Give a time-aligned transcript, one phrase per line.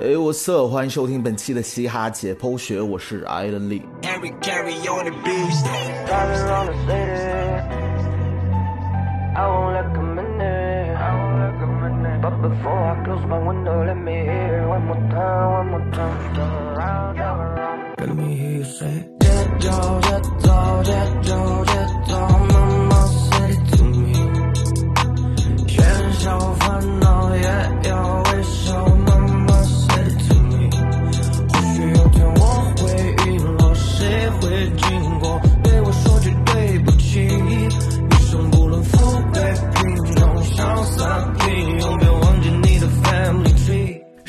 [0.00, 3.82] 哎，我色，欢迎收听本期的嘻哈解剖学，我是艾伦利。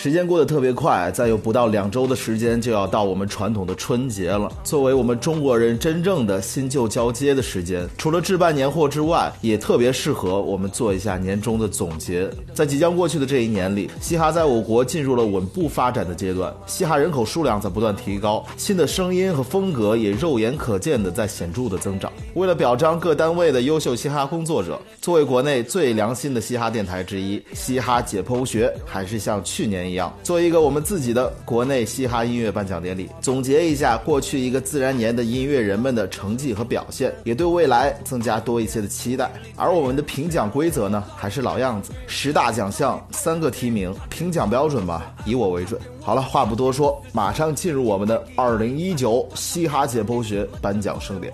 [0.06, 4.52] 时间过得特别快，再有不到两周的时间就要到我们传统的春节了。
[4.64, 12.30] 作为我们中国人真正的新旧交接的时间，除了置办年货之外，也特别适合我们做一下年终的总结。
[12.54, 22.14] 在即将过去的这一年里，嘻哈在我国进入了稳步发展的阶段，嘻哈人口数量在不断提高，新的声音和风格也肉眼可见的在显著的增长。
[22.36, 29.95] 为了表彰各单位的优秀嘻哈工作者，作为国内最良心的嘻哈电台之一，嘻哈解剖学还是像去年一。
[29.96, 39.32] 样，做一个我们自己的国内嘻哈音乐颁奖典礼，总结一下过去一个自然年的音乐人们的成绩和表现，也对未来增加多一些的期待。
[39.56, 45.80] 而我们的评奖规则呢，还是老样子，十大奖项，三个提名，评奖标准吧，以我为准。
[46.02, 51.34] 好了，话不多说，马上进入我们的二零一九嘻哈解剖学颁奖盛典。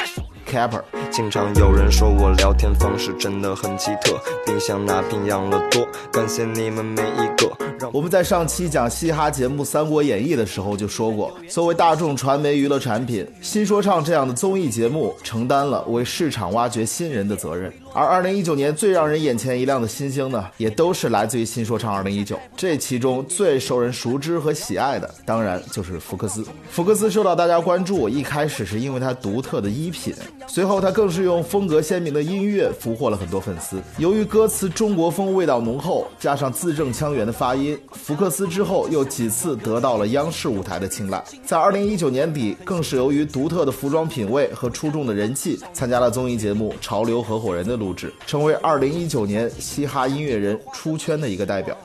[0.51, 0.81] Capper。
[1.09, 7.49] 经常有人说我聊天方式真的很奇特，冰箱那瓶养乐多，感谢你们每一个。
[7.93, 17.71] 我们在上期讲嘻哈节目《三国演义》的时候就说过，作为大众传媒娱乐产品，新说唱这样的综艺节目承担了为市场挖掘新人的责任。
[17.93, 22.39] 而二零一九年最让人眼前一亮的新星呢，也都是来自于新说唱二零一九。
[22.55, 26.45] 这其中最受人熟知和喜爱的，当然就是福克斯。
[26.69, 30.13] 福克斯受到大家关注，一开始是因为他独特的衣品，
[30.47, 33.81] 随后他更是用风格鲜明的音乐俘获了很多粉丝。
[33.97, 41.21] 由于歌词中国风味道浓厚，加上字正腔圆的发音，福克斯之后又几次得到了央视舞台的青睐。
[41.45, 47.80] 在二零一九年底，更是由于独特的服装品味和出众的人气，参加了综艺节目《潮流合伙人》的。
[47.81, 51.75] 录制，成为二零一九年嘻哈音乐人出圈的一个代表。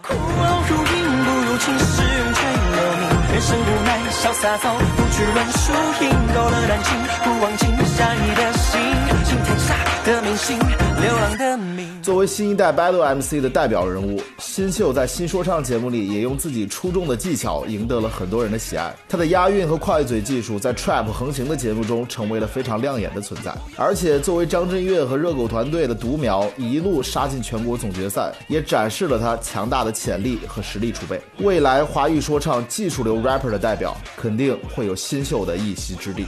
[3.32, 5.72] 人生无奈，潇洒走，不去论输
[6.04, 7.64] 赢，够了感情，不忘记，
[7.96, 8.80] 下你的心，
[9.24, 12.00] 信天下的明星，流浪的命。
[12.00, 18.94] 作为新一代 Battle MC 的代表人物，新秀在新说唱节目里也用自己出众的技巧赢得了很多人的喜爱。
[19.08, 23.52] 他的押韵和快嘴技术在 Trap 横行的节目中成为了非常亮眼的存在。
[23.76, 31.20] 而且作为张震岳和热狗团队的独苗，一路杀进全国总决赛，也展示了他强大的潜力和实力储备。
[31.38, 36.24] 未来华语说唱技术流 rapper 的代表，肯定会有新秀的一席之地。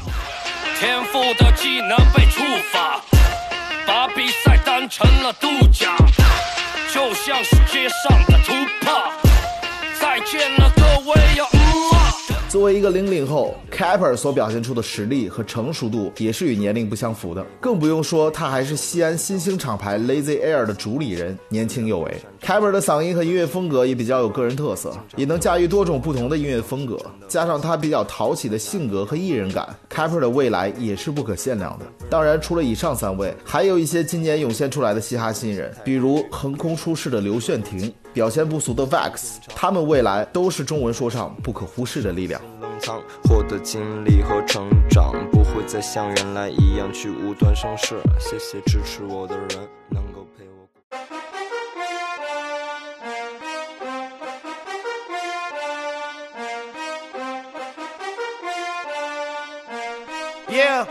[0.80, 3.17] 天赋的技能被触发。
[4.78, 5.96] 完成了度假，
[6.94, 9.12] 就像是街上的突破。
[10.00, 11.97] 再见了，各位呀。
[12.48, 22.16] 作为一个零零后，Capper 所表现出的实力和成熟度也是与年龄不相符的，更不用说他还是西安新兴厂牌 Lazy Air 的主理人，年轻有为。
[22.42, 26.98] Capper 的嗓音和音乐风格也比较有个人特色，也能驾驭多种不同的音乐风格，
[27.28, 31.84] 加上他比较讨喜的性格和艺人感，Capper 的未来也是不可限量的。
[32.08, 37.92] 当然，除了以上三位，还有一些今年涌现出来的嘻哈新人，比如横空出世的刘炫廷。
[38.18, 42.42] 表现不俗的 Vax，他们未来都是中文说唱不可忽视的力量。
[43.22, 48.00] 获得经历和成长，不会再像原来一样去无端生事。
[48.18, 50.66] 谢谢支持我的人，能够陪我。
[60.52, 60.88] Yeah。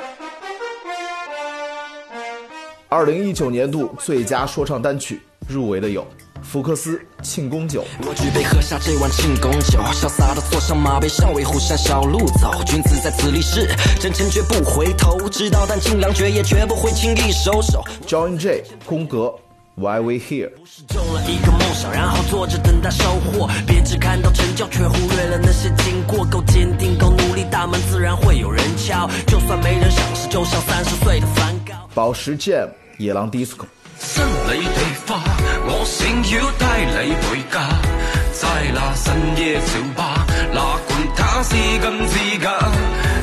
[2.87, 5.19] 二零一九年度最佳说唱单曲
[5.49, 6.07] 入围的有。
[6.49, 12.63] 福克斯庆功酒，我举杯喝下这碗庆功酒，潇洒的坐上马背，上为虎山小路走。
[12.65, 13.67] 君子在此立誓，
[13.99, 15.27] 真诚绝不回头。
[15.29, 17.83] 知道但尽量绝，也绝不会轻易收手。
[18.07, 19.35] John J，宫格。
[19.75, 20.81] Why We Here 不是。
[20.87, 23.49] 中了一个梦想，然后坐着等待收获。
[23.67, 26.25] 别只看到成就，却忽略了那些经过。
[26.25, 29.05] 够坚定，够努力，大门自然会有人敲。
[29.27, 31.73] 就算没人赏识，就像三十岁的梵高。
[31.93, 33.65] 宝石 Jam 野狼 Disco。
[33.99, 35.21] 心里地花，
[35.65, 37.55] 我想要带你回家。
[38.33, 39.05] 在那深
[39.37, 42.45] 夜酒吧，哪管他是真是假，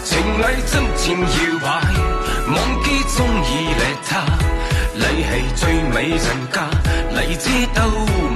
[0.04, 1.66] 情侣真情摇摆，
[2.48, 2.86] 忘记
[3.16, 4.10] 中意你他。
[4.96, 5.62] 你系最
[5.92, 6.56] 美人家，
[7.10, 7.86] 你知道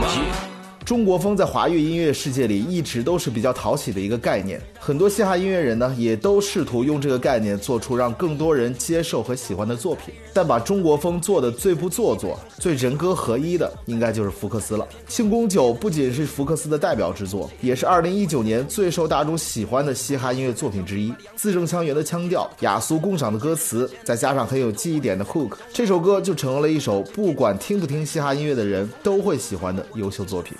[0.00, 0.47] 吗？
[0.88, 4.58] 中国风在华语音乐世界里一直都是比较讨喜的一个概念。
[4.80, 10.14] 很多嘻哈音乐人呢，也都试图用这个概念做出让更多人接受和喜欢的作品。
[10.32, 14.88] 但把中国风做的最不做作、最人歌合一的，应该就是福克斯了。
[15.12, 21.12] 《庆功酒》不仅是福克斯的代表之作，也是2019年最受大众喜欢的嘻哈音乐作品之一。
[21.36, 30.56] 字正腔圆的腔调、雅俗共赏的歌词，再加上很有记忆点的 hook，这首歌就成了一首不管听不听嘻哈音乐的人都会喜欢的优秀作品。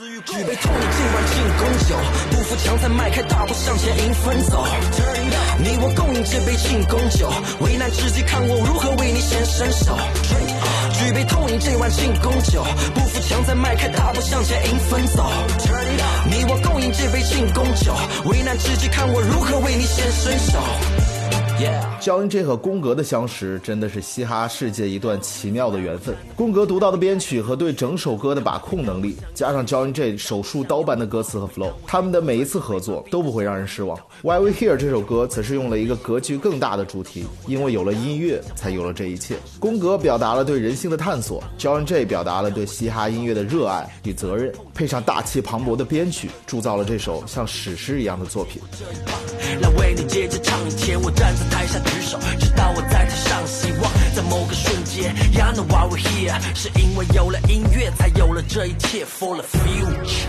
[4.15, 4.65] 分走，
[5.59, 7.31] 你我共饮这杯庆功酒，
[7.61, 9.97] 危难之际看我如何为你先伸手。
[10.93, 15.31] 举杯痛饮这碗庆功酒，不服强再迈开大步向前迎风走。
[16.26, 17.94] 你我共饮这杯庆功酒，
[18.25, 20.59] 危难之际看我如何为你先伸手。
[22.01, 26.15] 焦恩 J 和宫格的相识，真的是嘻哈世界一段奇妙的缘分。
[26.37, 33.99] 宫格独到的编曲和对整首歌的把控能力，加上焦恩 J 手术刀般的歌词和 flow，他们的每一次合作都不会让人失望。
[34.23, 39.37] Why We Here 这首歌则是用了一个格局更大的主题，因为有了音乐，才有了这一切。
[39.59, 48.63] 宫格表达了对人性的探索，焦恩 J 表达了对嘻哈音乐的热爱与责任，配上大气磅礴的编曲，铸造了这首像史诗一样的作品。
[49.61, 60.29] 来为你接着唱一天，我站在台下举手，直到我在台上希望，在某个瞬间，You know why we're here，是因为有了音乐，才有了这一切，For the future。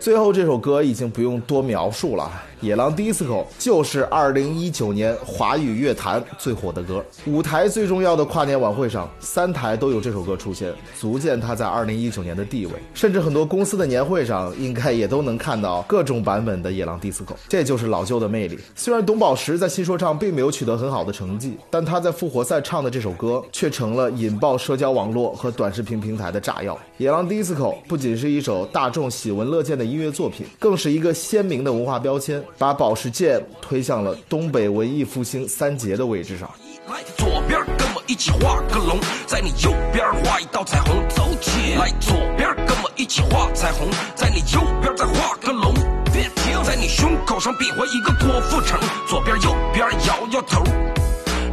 [0.00, 2.30] 最后这首歌已经不用多描述了，
[2.60, 3.26] 《野狼 DISCO》
[3.58, 7.04] 就是2019年华语乐坛最火的歌。
[7.26, 12.72] 舞台最重要的跨年晚会上，三台都有这首歌出现，足见它在2019年的地位。
[12.94, 17.24] 甚至很多公司的年会上，应该也都能看到各种版本的《野狼 DISCO》。
[17.48, 18.58] 这就是老旧的魅力。
[18.74, 26.74] 虽然董宝石在新说唱并没有取得很好的成绩，但他在复活赛唱的这首歌却成了引爆社交网络和短视频平台的炸药。
[26.98, 27.54] 《野狼 DISCO》
[27.88, 36.50] 不仅是一首大众喜闻乐见的音乐作品更是一个鲜明的文化标签，把宝石剑推向了东北文艺复兴三杰的位置上。
[36.88, 45.72] 来左边跟我一起画个龙，在你右边画一道彩虹，走起来左边跟我一起画彩虹，在你右边再画个龙，
[46.12, 50.62] 别停，在你胸口上比划一个郭富城，左边右边摇摇头，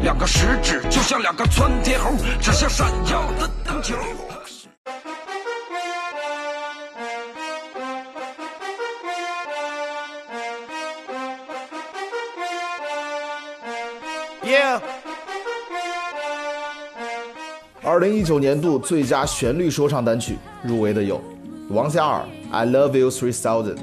[0.03, 2.11] 两个食指就像两个窜天猴，
[2.41, 3.95] 指向闪耀的灯球。
[17.91, 21.21] 二零一九年度最佳旋律说唱单曲入围的有
[21.67, 22.23] 王嘉尔
[22.55, 23.75] 《I Love You Three Thousand》。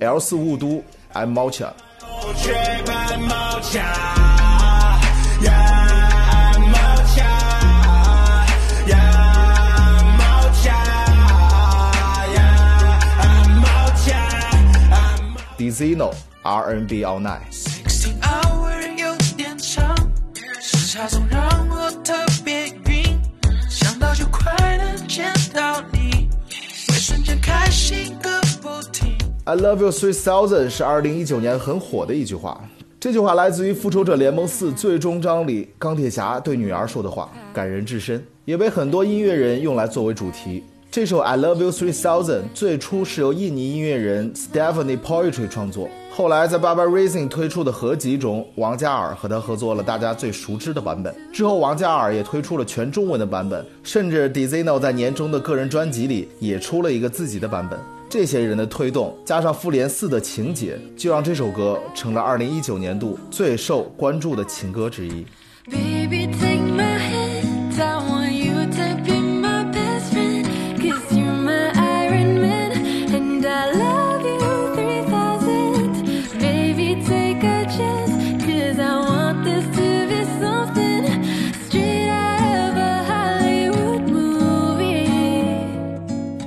[0.00, 0.66] L 四雾都
[1.14, 1.70] 《I'm Mocha》。
[15.78, 16.10] Zeno
[16.42, 17.54] RNB All Night。
[29.44, 32.60] I love you three thousand 是二零一九年很火的一句话。
[32.98, 40.64] 这句话来自于《复仇者联盟四》最终章里钢铁侠对女儿说的话，感人至深，也被很多音乐人用来作为主题。
[40.90, 51.14] 这首《I Love You Three Thousand》最初是由印尼音乐人 Stephanie Poetry 创作，后来在 Baba Racing 推出的合集中，王嘉尔和他合作了大家最熟知的版本。
[51.30, 57.78] 之后，王嘉尔也推出了全中文的版本，甚至 Dizino 在年终的个人专辑里也出了一个自己的版本。
[58.08, 65.26] 这些人的推动，加上《复联四》的情节，就让这首歌成了2019年度最受关注的情歌之一。
[65.70, 66.27] bb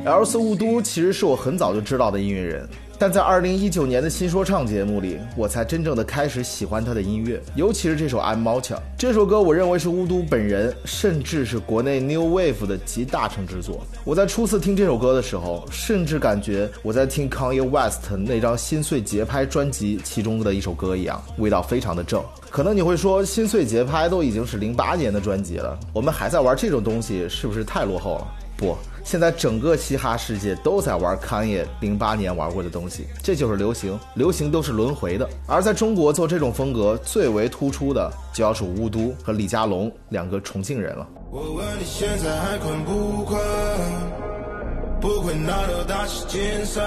[0.10, 2.68] 尔斯·雾都其实是我很早就知道的音乐人，
[2.98, 13.86] 但在二零一九年的新说唱节目里，我才真正的开始喜欢他的音乐，尤其是这首《I'm Malcha》这首歌，我认为是巫毒本人，甚至是国内 New Wave 的集大成之作。
[14.04, 22.24] 我在初次听这首歌的时候，甚至感觉我在听 Kanye West 那张心碎节拍专辑其中的一首歌一样，味道非常的正。
[22.50, 28.28] 可能你会说，心碎节拍都已经是零八年的专辑了，我们还在玩这种东西，是不是太落后了？
[28.58, 28.76] 不。
[29.04, 35.28] 现在整个嘻哈世界都在玩康业零八年玩过的东西，这就是流行，流行都是轮回的。
[35.48, 41.08] 而在中国做这种风格最为突出的，就要数巫都和李佳隆两个重庆人了。
[41.32, 43.40] 我问你现在还困不困？
[45.02, 46.84] 不困那就打起精神，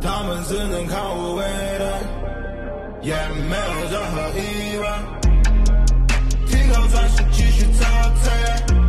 [0.00, 1.44] 他们只能看我为
[1.78, 1.84] 的，
[3.02, 3.14] 也
[3.48, 4.84] 没有任何疑问。
[6.48, 7.84] 听好转身继续造
[8.24, 8.87] 车。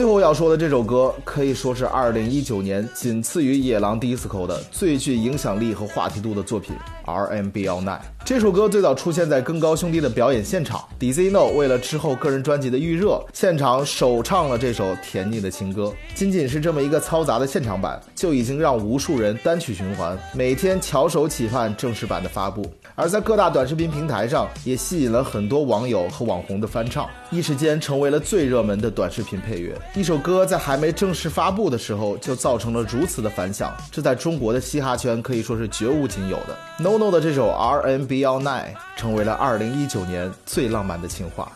[0.00, 6.74] 最后要说的这首歌，可以说是二零一九年仅次于《野狼 DISCO》的最具影响力和话题度的作品。
[7.04, 15.92] RMB All Night 这首歌最早出现在更高兄弟的表演现场，Dizno 为了之后个人专辑的预热，现场首唱了这首甜腻的情歌。
[16.14, 22.64] 仅仅是这么一个嘈杂的现场版，就已经让无数人单曲循环，每天翘首企盼正式版的发布。
[23.00, 29.74] 而在各大短视频平台上，也吸引了很多网友和网红的翻唱，一时间成为了最热门的短视频配乐。
[29.94, 36.54] 一首歌在还没正式发布的时候，就造成了如此的反响，这在中国的嘻哈圈可以说是绝无仅有的。
[36.78, 41.50] NoNo 的这首 RNB All Night 成为了2019年最浪漫的情话。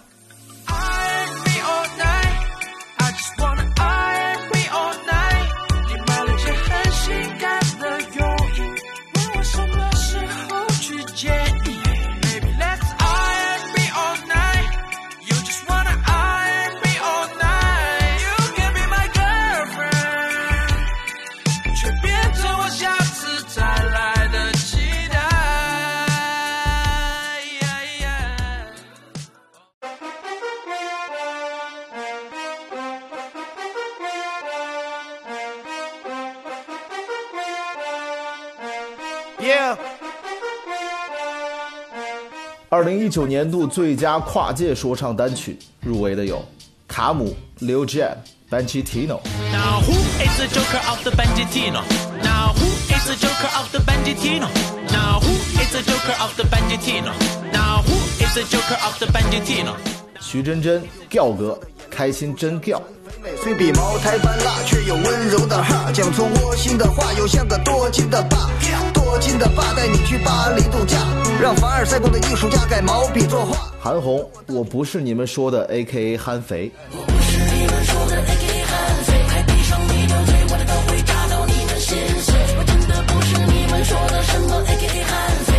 [42.75, 46.45] 二零一九年度最佳跨界说唱单曲入围的有
[46.88, 48.16] 卡姆、Lil Jon、
[48.50, 49.21] Benji Tino。
[49.52, 51.83] Now who is the Joker of the Benji Tino?
[52.21, 54.49] Now who is the Joker of the Benji Tino?
[54.90, 55.31] Now who
[55.62, 57.12] is the Joker of the Benji Tino?
[57.52, 59.76] Now who is the Joker of the Benji Tino?
[60.21, 61.57] 徐真真、调哥，
[61.88, 62.83] 开心真调。
[63.40, 68.50] 虽比茅台般辣，却有温柔的哈，讲出窝心的话，又像个多金的爸。
[69.14, 70.99] 多金的爸带你去巴黎度假，
[71.40, 73.71] 让凡尔赛宫的艺术家改毛笔作画。
[73.80, 76.68] 韩红，我不是你们说的 A K A 憨肥。
[76.90, 82.35] 我不是你们说的 A K A 憨肥，还闭上你的嘴，我的刀会扎到你的心碎。
[82.59, 85.53] 我真的不是你们说的什么 A K A 憨肥。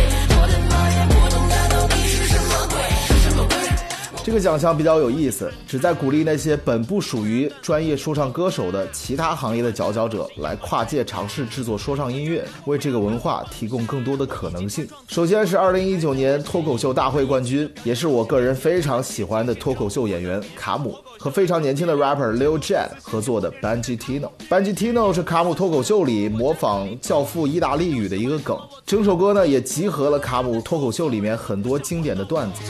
[4.26, 14.84] 这个奖项比较有意思，旨在鼓励那些本不属于专业说唱歌手的其他行业的佼佼者来跨界尝试制作说唱音乐，为这个文化提供更多的可能性。
[15.06, 20.98] 首先是二零一九年脱口秀大会冠军，也是我个人非常喜欢的脱口秀演员卡姆。
[21.18, 24.30] 和非常年轻的 rapper Lil Jon 合作的 Benji Tino。
[24.48, 28.58] Benji Tino 是卡姆脱口秀里模仿教父意大利语的一个梗。
[28.84, 32.60] 整首歌呢也集合了卡姆脱口秀里面很多经典的段子。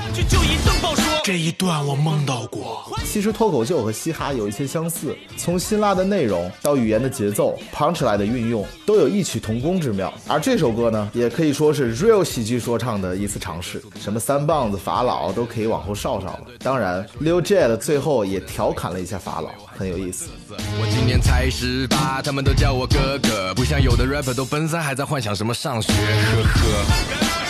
[1.25, 2.85] 这一段我梦到过。
[3.05, 10.13] 其实脱口秀和嘻哈有一些相似，从辛辣的内容到语言的节奏，punchline 的运用都有异曲同工之妙。
[10.29, 16.43] 而这首歌呢，也可以说是 real 喜剧说唱的一次尝试，什么三棒子、法老都可以往后稍稍了。
[16.61, 18.36] 当然，Lil Jon 最后也。
[18.37, 20.29] 也调侃了一下法老，很有意思。
[20.51, 27.46] 我今年才十八，他们都叫我哥哥，不像有的 rapper 都奔三，还在幻想什么上学，呵呵。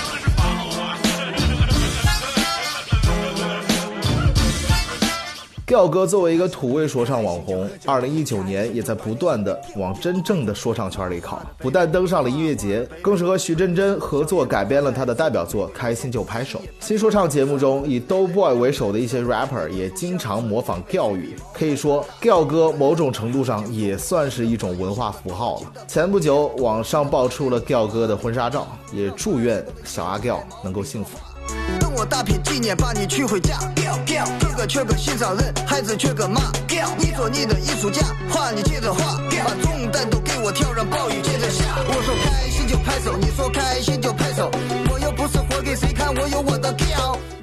[5.67, 11.43] 调哥作为一个土味说唱网红，二零一九年也在不断的往真正的说唱圈里靠。
[11.59, 16.61] 不但登上了音乐节，更是和徐真真合作改编了他的代表作《开心就拍手》。
[16.79, 25.73] 新说唱节目中以 Do Boy 为首的一些 rapper 也经常模仿调语，可以说调哥某种程度上也算是一种文化符号了。
[25.89, 31.19] 前不久网上爆出了调哥的婚纱照，也祝愿小阿调能够幸福。
[31.97, 33.59] 我大品纪念，把你娶回家。
[34.39, 36.53] 哥哥缺个心上人，孩子缺个妈。
[36.99, 41.65] 你做你的艺术家，画你接着画，把重担都给我挑，让暴雨接着下。
[41.89, 44.13] 我说开心就拍手，你说开心就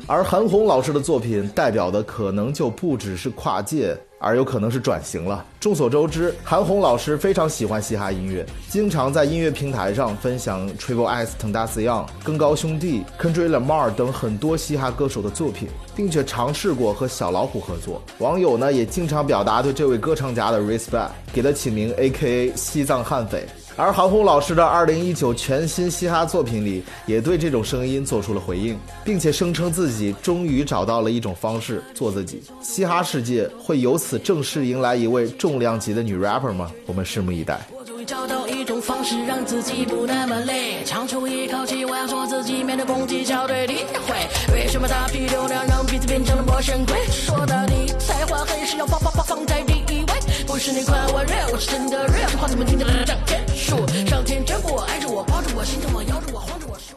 [0.08, 3.98] 而韩红老师的作品代表的可能就不只是跨界。
[4.26, 5.46] 而有可能是转型了。
[5.60, 18.02] 众所周知，韩红老师非常喜欢嘻哈音乐，经常在音乐平台上分享 Triple S、t e n d a s Young、更高兄弟、kondrila mar 等很多嘻哈歌手的作品，并且尝试过和小老虎合作。
[18.20, 23.46] 网友呢也经常表达对这位歌唱家的 respect，给他起名 A.K.A 西藏悍匪。
[23.76, 32.44] 而韩红老师的二零一九全新嘻哈作品里，也对这种声音做出了回应，并且声称自己终于找到了一种方式做自己。
[32.62, 36.72] 嘻哈世界会由此正式迎来一位重量级的女 rapper 吗？
[36.86, 37.60] 我们拭目以待。
[37.76, 43.78] 我终于找到一种方式，让自己不那么累，长出一口气，我要做自己，面对攻击，校对诋
[44.08, 44.16] 毁。
[44.54, 46.96] 为什么大批流量让彼此变成了陌生鬼？
[47.10, 49.73] 说到底，才华还是要放放放放在。
[50.54, 53.76] 不是你夸我 real，我是真的 real，话怎么听起来像天数？
[54.06, 56.96] 上天眷顾我，爱着我，抱着我，心疼我，摇着我，晃着我说。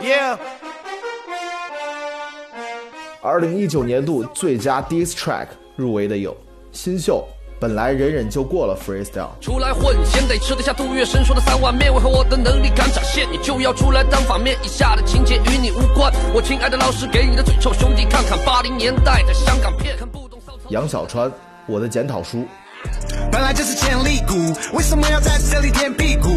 [0.00, 0.38] Yeah。
[3.20, 6.36] 二零一九年度最佳 diss track 入围的有
[6.70, 7.26] 新秀。
[7.62, 9.28] 本来忍忍就过了 freestyle。
[9.40, 11.94] 出来混，先得吃得下杜月笙说的三碗面。
[11.94, 14.58] 为何我的能力敢展现，你就要出来当反面？
[14.64, 16.12] 以下的情节与你无关。
[16.34, 19.96] 我亲爱的老师给你的嘴臭兄弟，看看八零年代的香港片。
[19.96, 20.40] 看不懂
[20.70, 21.30] 杨小川，
[21.68, 22.44] 我的检讨书。
[23.30, 24.34] 本来就是潜力股，
[24.76, 26.28] 为什么要在这里垫屁股？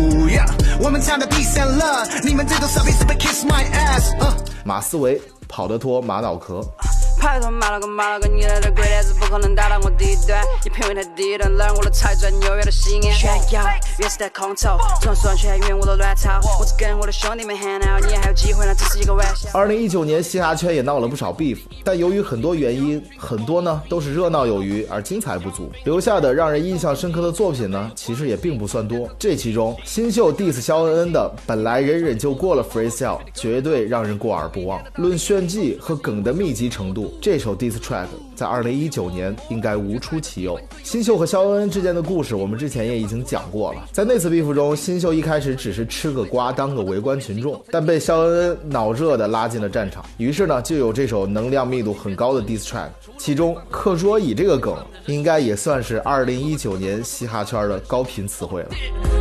[0.80, 4.14] 我们唱的 peace and love，你们这种傻逼是不 kiss my ass？
[4.64, 6.62] 马思唯，跑得脱马脑壳。
[7.26, 11.86] 拜托马了个马了个，你来的鬼点子不可能打到我地段，你品味太低了，让我。
[13.16, 13.64] 炫耀，
[13.98, 14.54] 越是在空我
[16.60, 19.50] 我只跟我的兄弟们 hang out，你还有机会，那只是一个玩笑。
[19.54, 29.10] 二零一九年嘻哈圈也闹了不少 beef，但由于很多原因，很多呢都是热闹有余而精彩不足，留下的让人印象深刻的作品呢，其实也并不算多。
[29.18, 34.84] 这其中，新秀 diss 肖恩恩的本来忍忍就过了 freestyle，绝对让人过耳不忘。
[34.96, 37.15] 论炫技和梗的密集程度。
[37.22, 40.60] 这首 diss track 在二零一九年应该无出其右。
[40.84, 43.82] 新秀和肖恩恩之间的故事，我们之前也已经讲过了。
[43.92, 50.06] 在那次 beef 中，新秀一开始只是吃个瓜，当个围观群众，但被肖恩恩脑热的拉进了战场。
[50.18, 52.90] 于是呢，就有这首能量密度很高的 diss track。
[53.18, 54.76] 其中“课桌椅”这个梗，
[55.08, 58.70] 应该也算是二零一九年嘻哈圈的高频词汇了。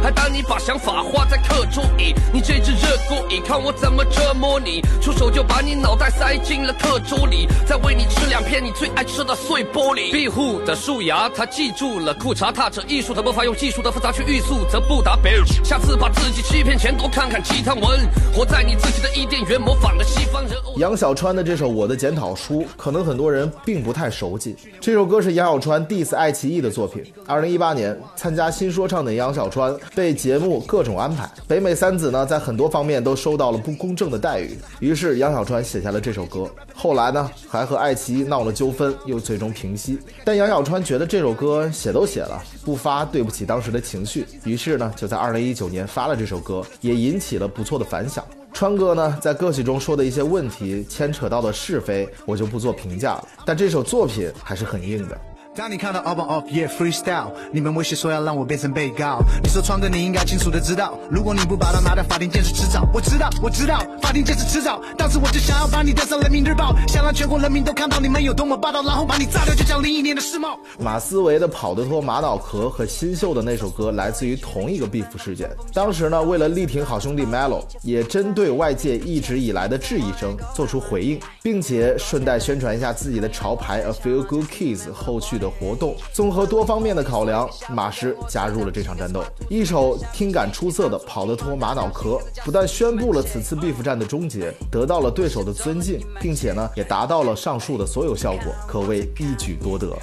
[0.03, 4.83] 还当你把想法画在课桌椅，你这只热锅椅，看我怎么折磨你！
[5.01, 7.47] 出手就把你脑袋塞进了课桌里。
[7.65, 12.15] 在喂你吃两片你最爱吃的碎玻璃，庇护的树芽，他记住了。
[12.15, 15.31] 裤衩踏着艺术的魔法，用技术的复杂去欲速，则不达标。
[15.63, 18.01] 下次把自己欺骗钱，多看看鸡汤文，
[18.35, 20.53] 活在你自己的伊甸园，模仿的西方人。
[20.77, 24.57] 杨小川的这首《我的检讨书》，可能很多人并不太熟悉。
[24.81, 27.05] 这首歌是杨小川 diss 爱奇艺的作品。
[27.27, 36.49] 二零一八年参加新说唱的杨小川被节目各种安排，北美三子呢在很多方面都受到了不公正的待遇，于是杨小川写下了这首歌。
[36.77, 37.31] 后来呢？
[37.49, 39.99] 还和爱奇艺闹了纠纷，又最终平息。
[40.25, 48.25] 但杨小川觉得这首歌写都写了，不发对不起当时的情绪，于是呢，就在二零一九年发了这首歌，也引起了不错的反响。
[48.53, 53.29] 川哥呢，在歌曲中说的一些问题，牵扯到的是非，我就不做评价了。
[53.47, 55.19] 但这首作品还是很硬的。
[55.57, 59.21] 当你看到 album of year freestyle，你们威胁说要让我变成被告。
[59.41, 62.85] 你说川哥你应该清楚的知道，如果你不把他拿到法庭见识迟早。
[62.93, 64.83] 我知道，我知道，法庭见识迟早。
[64.99, 70.59] 当时我就想要把你登上人民日报，想让全国人民都看到你们有多么霸道，然后把你炸掉，就像零一年的世贸。
[70.81, 75.49] 马思唯的跑得脱玛瑙壳和新秀的那首歌来自于同一个 beef 事件。
[75.73, 85.44] 当时呢，为了力挺好兄弟 Melo，也针对外界一直以来的质疑声做出回应，并且顺带宣传一下自己的潮牌 A Few Good Kids 后续的。
[85.45, 89.23] 的活动，综合多方面的考量，马师加入了这场战斗。
[89.51, 92.11] 一首听感出色的《跑得脱马脑壳》，
[92.45, 99.95] 不但宣布了此次 beef 战的终结，得到了对手的尊敬，并且呢，也达到了上述的所有效果，可谓一举多得。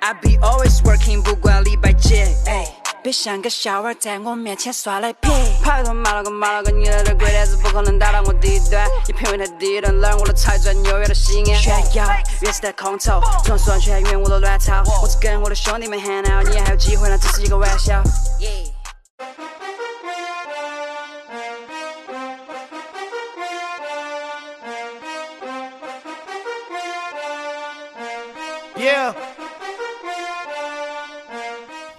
[0.00, 2.14] I be always working, 不管礼拜几。
[2.46, 2.66] 哎
[3.02, 5.30] 别像个笑话在我面前耍赖皮。
[5.62, 8.88] 拍拖骂了个骂了个，你来的鬼点子不可能打到我低端。
[9.06, 11.60] 你品味太低端，哪我的财钻纽约的西安。
[11.60, 12.06] 炫耀，
[12.42, 14.82] 越是在空投，总算全员我的卵巢。
[15.02, 18.02] 我只跟我的兄弟们 hang out，你还有机会，那只是一个玩笑。
[18.40, 19.57] Yeah。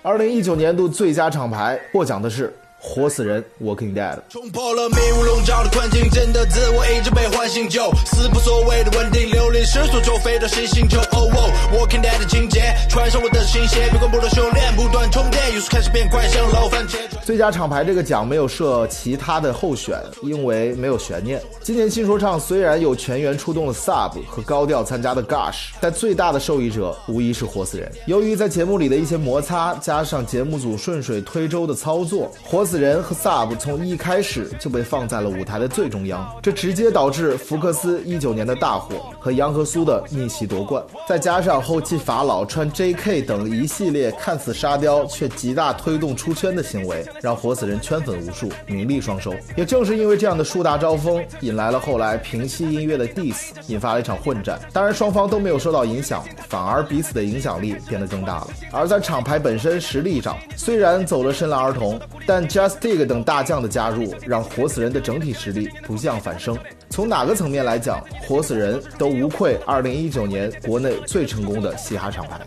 [0.10, 2.52] 二零一九年度最佳厂牌获奖的是。
[2.89, 4.17] 活死人，Walking Dead。
[4.30, 10.99] 冲破了迷雾笼罩的困境，真的自我一直被唤醒，就死不所谓的稳定，流离失所就飞到新星球。
[11.12, 14.99] Oh，Walking Dead 的情节，穿上我的新鞋，别管不断修炼，不断。
[15.52, 16.97] 语速开始变快，像老番茄。
[17.23, 21.41] 最佳厂牌这个奖没有设其他的候选，因为没有悬念。
[21.63, 27.91] 今年新说唱虽然有全员出动的 Sub 和高调参加的 Gush，但最大的受益者无疑是活死人。
[28.06, 43.22] 由于在节目里的一些摩擦，加上节目组顺水推舟的操作，活死人和 Sub 从一开始就被放在了舞台的最中央，这直接导致福克斯一九年的大火和杨和苏的逆袭夺冠，再加上后期法老穿 J.K.
[43.24, 49.34] 等一系列看似沙雕却极大推动出圈的行为，让活死人圈粉无数，名利双收。
[49.58, 54.60] 也正是因为这样的树大招风，引来了后来平息音乐的 diss，引发了一场混战。
[54.72, 58.48] 当然，双方都没有受到影响，反而彼此的影响力变得更大了。
[58.72, 66.58] 而在厂牌本身实力上，虽然走了深蓝儿童，但 J Dig 等大将的加入，让活死人的整体实力不降反升。
[66.89, 72.39] 从哪个层面来讲，活死人都无愧2019年国内最成功的嘻哈厂牌。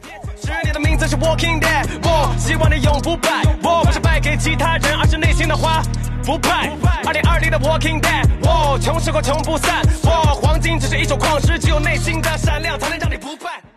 [6.25, 6.72] 不败。
[7.05, 9.83] 二零二零的 Walking Dead，我穷时候穷不散。
[10.05, 13.71] 我黄金只是一种矿石，只有内心的闪亮才能让你不败。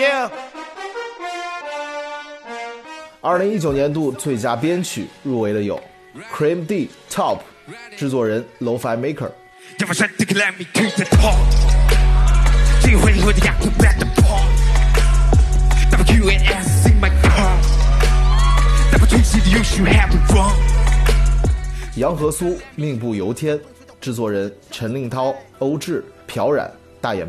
[0.00, 0.30] Yeah。
[3.20, 5.78] 二零一九年度最佳编曲入围的有
[6.34, 7.40] Cream D Top，
[7.98, 9.30] 制作人 Lo-Fi Maker。
[21.96, 23.60] 杨和苏命不由天，
[24.00, 26.70] 制作人陈令涛、欧智、朴冉、
[27.02, 27.28] 大眼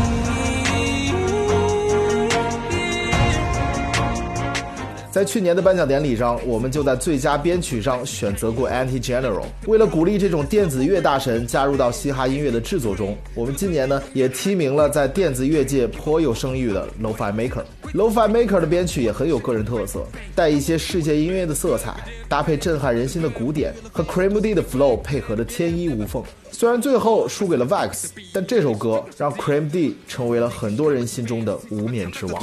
[5.11, 9.43] 在去年的颁奖典礼上，我们就在最佳编曲上选择过 Anti General。
[9.67, 17.63] 为了鼓励这种电子乐大神加入到嘻哈音乐的制作中，我们今年呢也提名了在电子乐界颇有声誉的 Lo-Fi Maker。
[17.93, 21.93] Lo-Fi Maker 的编曲也很有个人特色，带一些世界音乐的色彩，
[22.29, 26.23] 搭配震撼人心的鼓点和 Cream D 的 Flow 配合的天衣无缝。
[26.51, 32.41] 虽然最后输给了 Vax，但这首歌让 Cream D 成为了很多人心中的无冕之王。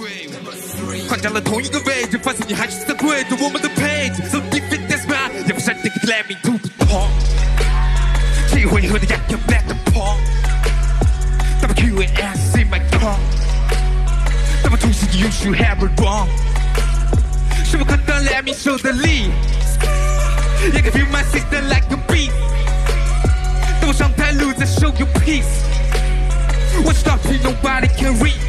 [8.51, 10.19] 这回合的压要 back the point。
[10.19, 10.48] W
[15.19, 16.29] 那么同时你 you should have it wrong。
[17.65, 19.31] 是不可能 let me show the lead。
[20.65, 22.31] You can feel my system like a beat。
[23.81, 25.45] 等我上台路再 show you peace。
[26.85, 28.48] What's stopping nobody can read。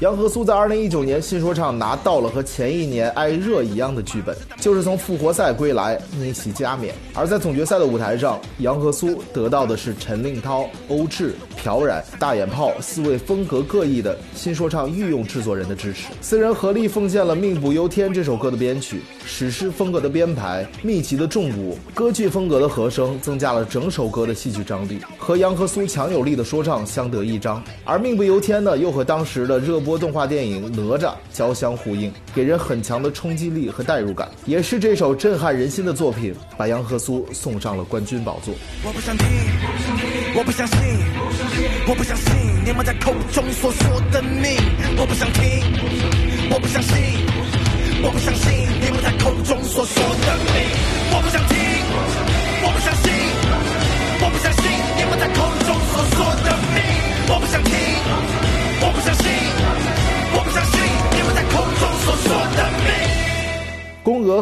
[0.00, 6.92] 杨和苏在二零一九年新说唱拿到了和前一年艾热一样的剧本，就是从复活赛归来逆袭加冕。
[7.14, 27.62] 而在总决赛的舞台上，杨和苏得到的是陈令涛、欧智、朴冉、大眼炮四位风格各异的新说唱御用制作人的支持，四人合力奉献了《命不由天》这首歌的编曲，史诗风格的编排，密集的重鼓，歌剧风格的和声，增加了整首歌的戏剧张力，和杨和苏强有力的说唱相得益彰。
[27.84, 38.54] 而《命不由天》呢，又和当时的热播动画电影《哪吒》交相呼应，给人很强的冲击力和代入感，也是这首震撼人心的作品，把杨和苏送上了冠军宝座。
[38.82, 39.26] 我不想听，
[40.34, 40.78] 我不相信，
[41.86, 44.56] 我不相信你们在口中所说的命。
[44.96, 45.42] 我不想听，
[46.50, 46.96] 我不相信，
[48.02, 50.54] 我不相信你们在口中所说的命。
[51.12, 51.63] 我不想听，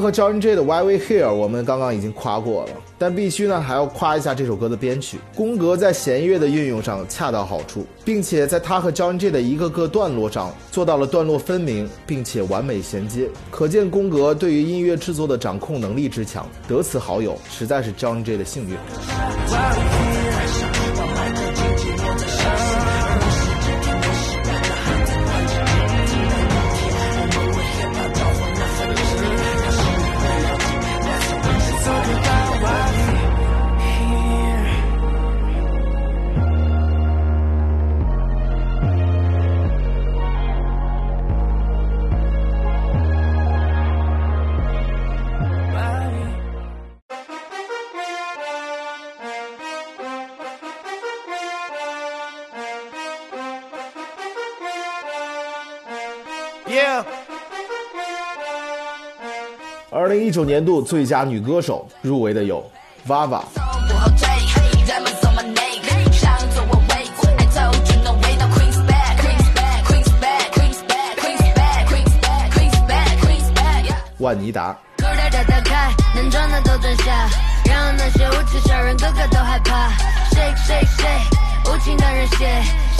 [0.00, 5.18] 和 John J 的 Why We Here 我们刚刚已经夸过了，但必须呢还要夸一下这首歌的编曲。
[5.35, 13.28] 宫格在弦乐的运用上恰到好处，并且在他和 John J 的一个个段落上做到了段落分明，并且完美衔接。
[13.50, 20.21] 可见宫格对于音乐制作的掌控能力之强，得此好友实在是 John J 的幸运。
[56.72, 57.04] 耶
[59.90, 62.64] 二零一九年度最佳女歌手入围的有
[63.06, 63.42] vava
[74.18, 74.78] 万妮达。
[76.14, 77.28] 能装的都装下
[77.64, 79.88] 让那些无耻小人个个都害怕
[80.30, 82.26] shake shake shake 无情的人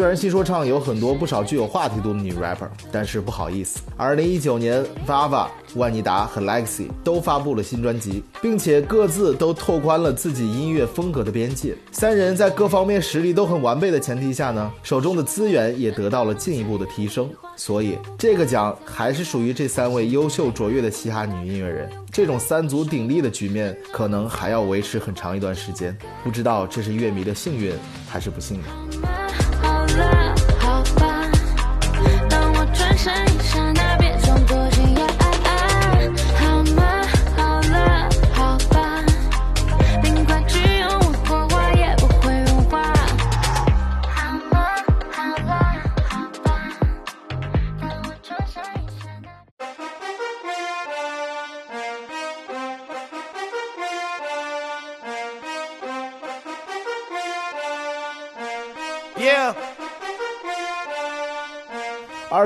[0.00, 11.76] 虽然新说唱有很多不少具有话题度的女 rapper，但是不好意思，二零一九年 VAVA、万妮达和 Legacy 都发布了新专辑，并且各自都拓宽了自己音乐风格的边界。
[11.92, 17.28] 三人在各方面实力都很完备的前提下呢，手中的资源也得到了进一步的提升。
[17.54, 21.90] 所以这个奖还是属于这三位优秀卓越的嘻哈女音乐人。
[22.10, 27.74] 这种三足鼎立的局面可能还要维持很长一段时间，不知道这是乐迷的幸运
[28.08, 28.99] 还是不幸呢？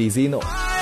[0.00, 0.79] DZ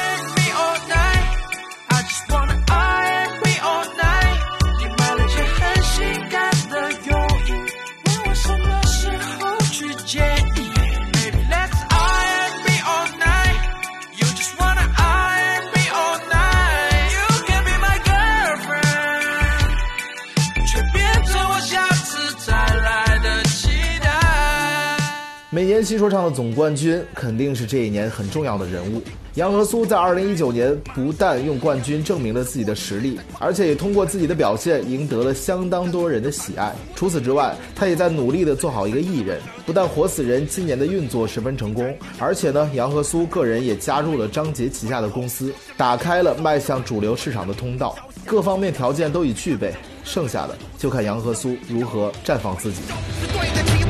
[25.83, 29.03] 说唱的总冠军肯定是这一年很重要的人物。
[29.35, 36.75] 杨和苏在2019年不但用冠军证明了自己的实力，而且也通过自己的表现赢得了相当多人的喜爱。
[36.97, 39.41] 除此之外，他也在努力的做好一个艺人。
[39.65, 47.95] 不但活死人今年的运作十分成功，而且呢，杨和苏个人也加入了张杰旗下的公司，打开了迈向主流市场的通道。
[48.25, 52.81] 各方面条件都已具备，剩下的就看杨和苏如何绽放自己。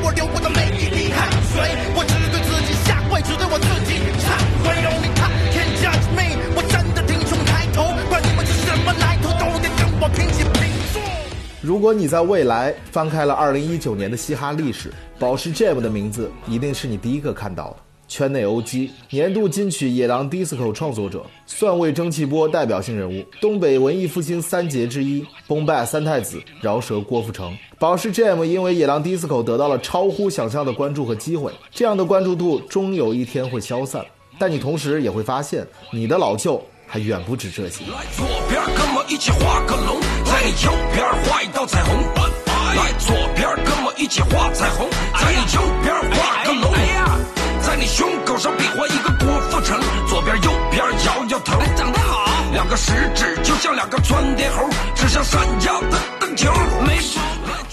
[0.03, 0.13] 我
[1.95, 4.27] 我只对自己下跪，只对我自己忏
[4.63, 4.75] 悔。
[4.87, 6.39] Only God can judge me。
[6.55, 11.03] 我真的挺胸抬头，管你们是什么来头，都得跟我平起平坐。
[11.61, 17.77] 如果你在未来翻开了二零一九年的嘻哈历史，宝石 Jam 的名字一定是你第一个看到的。
[18.09, 27.57] 圈内 OG，年度金曲野狼 DISCO 创作者，蒜味蒸汽波代表性人物，东北文艺复兴三杰之一崩败三太子，饶舌郭富城。
[27.79, 34.05] 宝石 Jam 因为野狼 DISCO 得到了超乎想象的关注和机会，这样的关注度终有一天会消散，
[34.39, 37.85] 但你同时也会发现，你的老舅还远不止这些。
[37.85, 41.95] 来左边跟我一起画个龙，在你右边画一道彩虹。
[42.77, 46.38] 来左边跟我一起画彩虹，在你右边画。
[47.89, 52.31] 胸口上比划一个郭富城，左边右边摇摇头，长得好。
[52.53, 56.53] 两个食指就像两个窜天猴，指向闪耀的灯球。
[56.87, 57.23] 没错。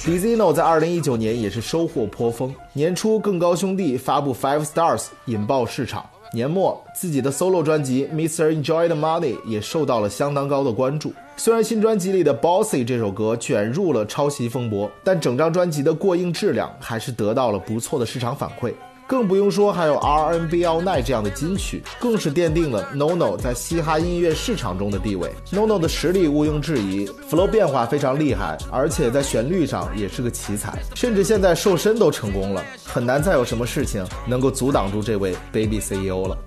[0.06, 8.51] Dizino 在二零一九年也是收获颇丰，年初更高兄弟发布 Five Stars 引爆市场，年末自己的 solo 专辑 Mr.
[8.54, 11.13] Enjoy the Money 也受到了相当高的关注。
[11.36, 18.73] 虽然新专辑里的 Bossy 这首歌卷入了抄袭风波，但整张专辑的过硬质量还是得到了不错的市场反馈。
[19.08, 25.32] 更不用说还有 R N B All Night 这样的金曲，更是奠定了 NoNo 在嘻哈音乐市场中的地位。
[25.52, 36.38] NoNo 的实力毋庸置疑，flow 变化非常厉害，而且在旋律上也是个奇才，甚至现在瘦身都成功了，很难再有什么事情能够阻挡住这位 Baby CEO 了。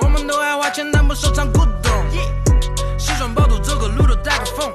[0.00, 1.90] 我们都爱花钱，但不收藏古董。
[2.98, 4.70] 西装暴徒走个路都带个缝，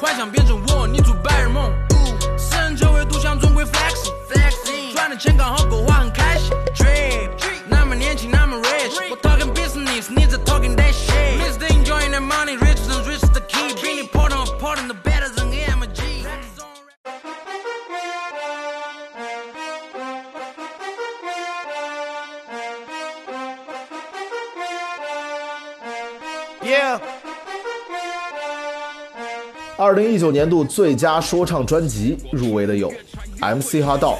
[0.00, 1.83] 幻想变成我，你做白日梦。
[5.16, 7.30] 前杠后口花很开心 drip
[7.68, 10.08] 那么年轻那么 rich 我 talking business
[10.44, 14.34] talking da shit mr Enjoying the money，rich is rich the key，比你 p o r t
[14.34, 16.14] i n g p o r t i n g the better than AMG
[29.76, 32.92] 二零一九年度最佳说唱专辑入围的有
[33.40, 34.18] mc 哈道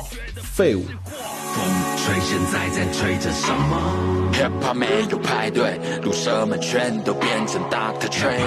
[0.54, 0.84] 废物。
[0.84, 1.64] 风
[1.96, 8.38] 吹，现在在吹着什么？Hip Hop 没有派对，路蛇们全都变成 Doctor Dre。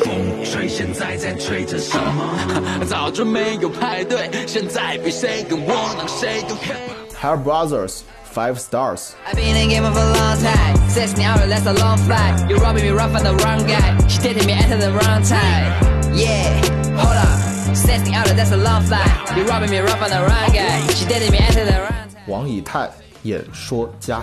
[0.00, 2.84] 风吹，现在在吹着什么？
[2.88, 6.74] 早就没有派对，现在比谁更窝囊，谁都 Hip
[7.20, 7.36] Hop。
[7.36, 8.00] Hair Brothers。
[8.34, 9.14] Five stars.
[9.26, 10.90] I've been in game for a long time.
[10.90, 12.50] Six hours, that's a long flight.
[12.50, 13.96] You're robbing me rough on the wrong guy.
[14.08, 16.12] She dated me at the wrong time.
[16.12, 16.60] Yeah,
[16.98, 17.74] hold up.
[17.74, 19.25] Six hours, that's a long flight.
[22.26, 22.88] 王以太
[23.22, 24.22] 演说家。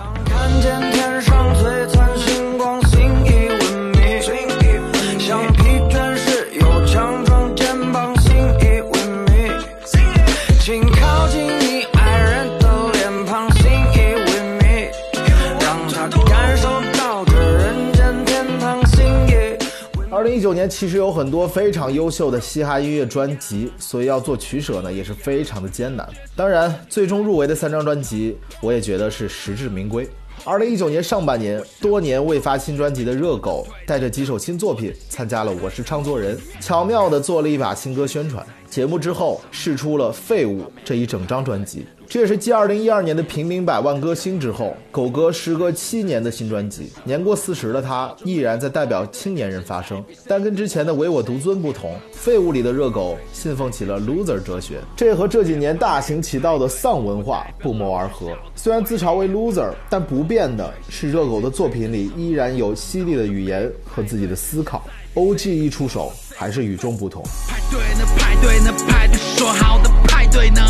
[20.44, 26.06] 九年其实有很多非常优秀的嘻哈音乐专辑，所以要做取舍呢，也是非常的艰难。
[26.36, 30.06] 当然，最终入围的三张专辑，我也觉得是实至名归。
[30.44, 38.44] 二零一九年上半年，多年未发新专辑的热狗，带着几首新作品参加了《我是唱作人》，巧妙地做了一把新歌宣传。
[38.74, 41.86] 节目之后，试出了《废物》这一整张专辑。
[42.08, 46.90] 这也是继二零一二年的《平民百万歌星》之后，狗哥时隔七年的新专辑。
[47.04, 50.04] 年过四十的他，依然在代表青年人发声。
[50.26, 58.36] 但跟之前的唯我独尊不同，《废物》里的热狗信奉起了 loser 哲学，这和这几年大行其道的丧文化不谋而合。
[58.56, 64.82] 虽然自嘲为 loser，但不变的是热狗的作品里依然有犀利的语言和自己的思考。
[65.14, 67.22] OG 一出手，还是与众不同。
[67.38, 68.33] 派对？
[68.44, 68.70] 对呢？
[68.86, 70.60] 派对说好的派对呢？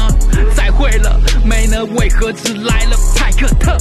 [0.54, 1.84] 再会了，没呢？
[1.96, 3.76] 为何只来了派克特？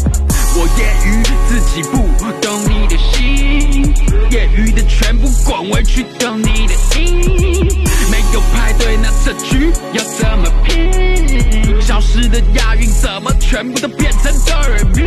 [0.55, 1.97] 我业余，自己不
[2.41, 3.93] 懂你的心，
[4.31, 7.83] 业余的全部滚回去懂你的音。
[8.09, 11.79] 没有派对，那这局要怎么拼？
[11.79, 15.03] 消失的押韵怎么全部都变成哆来咪？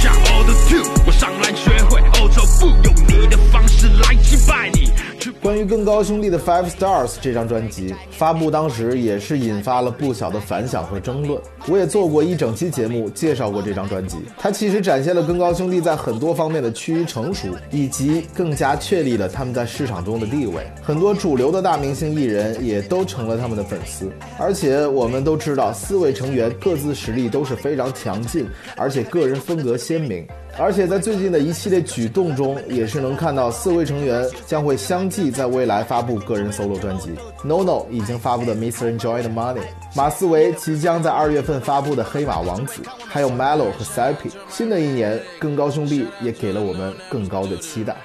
[0.00, 4.88] 加 Auto Two，我上来学会欧洲不用你的方式来击败你。
[5.30, 11.40] 关于更高兄弟的 Five Stars 这张专辑发布当时也是引发了不小的反响和争论。
[11.68, 20.66] 我也做过一整期节目介绍过这张专辑，它其实展现了更高兄弟在很多方面的趋于成熟，以及更加确立了他们在市场中的地位。
[20.82, 24.10] 很多主流的大明星艺人也都成了他们的粉丝。
[24.38, 30.26] 而且我们都知道，四位成员各自实力都是非常强劲，而且个人风格鲜明。
[30.58, 37.10] 而且在最近的一系列举动中，也是能看到四位成员将会相继在未来发布个人 solo 专辑。
[37.44, 38.96] NONO 已经发布的 Mr.
[38.96, 39.62] Enjoy the Money，
[39.96, 47.96] 马思唯即将在二月份发布的黑马王子，还有 Melo 和 s a p i 新的一年，更高兄弟也给了我们更高的期待。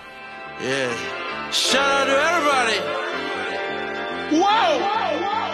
[0.60, 0.90] Yeah,
[1.52, 2.80] shout out to everybody.
[4.32, 5.48] Whoa, whoa, whoa.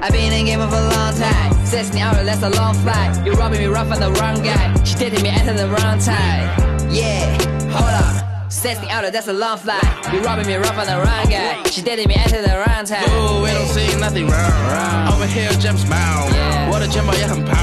[0.00, 1.57] I've been in game for a long time.
[1.67, 3.25] 16 hours, that's a long flight.
[3.25, 4.73] You're robbing me rough on the wrong guy.
[4.83, 6.49] She dated me at the wrong time.
[6.91, 7.25] Yeah,
[7.71, 8.23] hold up.
[8.49, 9.83] 16 hours, that's a long flight.
[10.13, 11.63] You're robbing me rough on the wrong guy.
[11.69, 13.03] She dated me at the wrong time.
[13.17, 15.07] Ooh, we don't see nothing wrong.
[15.11, 16.31] Over here, James Brown.
[16.31, 16.69] Yeah.
[16.71, 17.57] 我的钱包也很胖。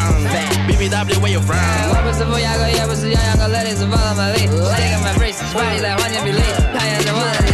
[0.67, 1.59] BBW, where you from?
[1.91, 4.51] 我不是不雅哥，也不是洋洋哥，Ladies follow my lead.
[4.77, 6.41] Taking my breeze, body 在花间比例，
[6.77, 7.54] 太阳是我的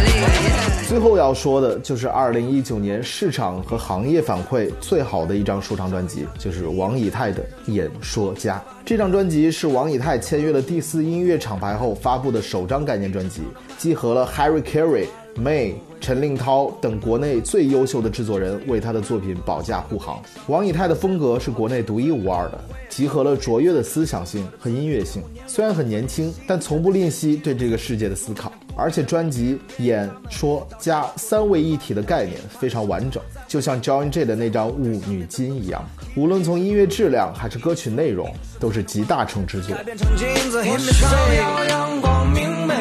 [0.92, 8.58] 最后要说的就是二零一九年市场和行业反馈最好的一张说唱专辑，就是王以太的《演说家》。
[8.84, 13.40] 这张专辑是王以太签约了第四音乐厂牌后发布的首张概念专辑，
[13.78, 20.22] 集合了 Harry Carey、May、陈令涛等国内最优秀的制作人为他的作品保驾护航。
[20.46, 25.22] 王以太的风格是国内独一无二的，集合了卓越的思想性和音乐性。
[25.46, 28.52] 虽然很年轻，但从不吝惜对这个世界的思考。
[28.76, 35.84] 而且专辑演说加三位一体的概念非常完整，就像 John J 的那张《雾女金》一样，
[36.16, 39.76] 无论从音乐质量还是歌曲内容，都是集大成之作。
[39.76, 42.74] 我想要阳光明媚，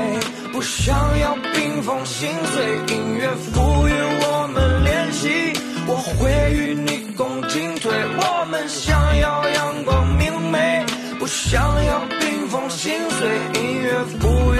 [0.51, 2.65] 不想要冰封心碎。
[2.95, 3.91] 音乐赋予
[4.23, 5.53] 我们联系，
[5.87, 7.91] 我会与你共进退。
[7.91, 10.85] 我们想要阳光明媚，
[11.19, 13.27] 不想要冰封心碎。
[13.61, 14.57] 音乐赋予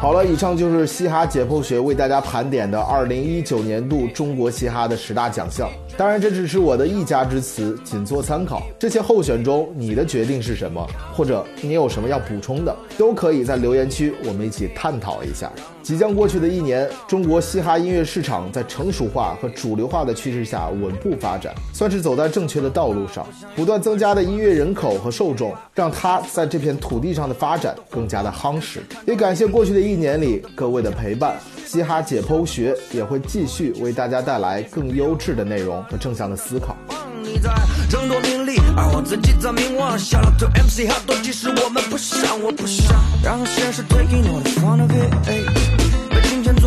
[0.00, 5.68] 好了，以上就是嘻哈解剖学为大家盘点的二零一九年度中国嘻哈的十大奖项。
[5.98, 8.62] 当然，这只是我的一家之词，仅做参考。
[8.78, 10.86] 这些候选中，你的决定是什么？
[11.12, 15.52] 或者你有什么要补充的，都可以在留言区我们一起探讨一下。
[15.82, 23.26] 即将过去的一年，中国嘻哈音乐市场在成熟化和主流化的趋势下稳步发展，算是走在正确的道路上。
[23.56, 28.82] 不断增加的音乐人口和受众，让它在这片土地上的发展更加的夯实。
[29.06, 36.76] 也感谢过去的一年里各位的陪伴，嘻哈解剖学也会继续为大家带来更优质的内容和正向的思考。
[37.22, 37.50] 你在
[37.88, 39.98] 争夺名利，而我自己在冥王。
[39.98, 45.59] 笑了对 MC 好多，即使我们不想，我不想让现实 taking all the fun of it。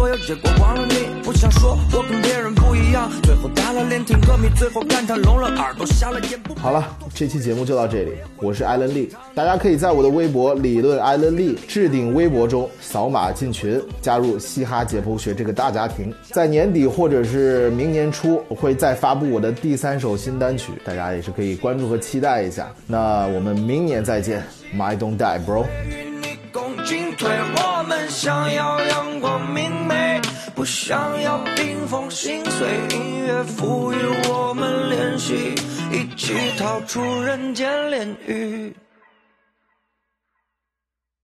[0.03, 1.23] 左右，结果忘了你。
[1.23, 3.09] 不想说，我跟别人不一样。
[3.21, 6.37] 最后打了连听歌迷，最后感叹聋了耳朵，瞎了眼。
[6.57, 6.85] 好了，
[7.15, 8.11] 这期节目就到这里。
[8.35, 16.13] 我是艾伦利，大家可以在我的微博“理论艾伦利”置顶微博中扫码进群，加入嘻哈解剖学这个大家庭。
[16.31, 22.69] 在年底或者是明年初，我会再发布我的第三首新单曲，大家也是可以关注和期待一下。
[22.85, 24.43] 那我们明年再见
[24.75, 25.63] ，My don't die, bro。
[26.53, 30.21] 共进退我们想要阳光明媚，
[30.53, 32.67] 不想要冰封心碎。
[32.91, 33.97] 音乐赋予
[34.29, 35.55] 我们联系，
[35.91, 38.71] 一起逃出人间炼狱。